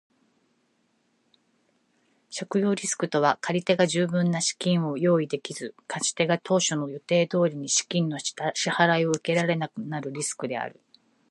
[2.31, 10.81] 信用リスクとは借り手が十分な資金を用意できず、貸し手が当初の予定通りに資金の支払を受けられなくなるリスクである。